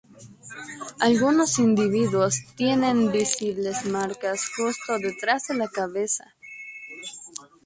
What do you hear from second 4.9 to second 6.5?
detrás de la cabeza.